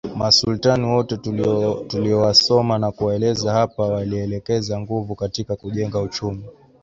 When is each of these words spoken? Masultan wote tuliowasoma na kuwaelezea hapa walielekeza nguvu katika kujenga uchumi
Masultan 0.17 0.85
wote 0.87 1.17
tuliowasoma 1.87 2.79
na 2.79 2.91
kuwaelezea 2.91 3.51
hapa 3.53 3.83
walielekeza 3.85 4.79
nguvu 4.79 5.15
katika 5.15 5.55
kujenga 5.55 5.99
uchumi 5.99 6.45